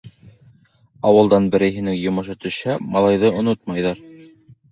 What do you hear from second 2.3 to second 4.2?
төшһә, малайҙы онотмайҙар.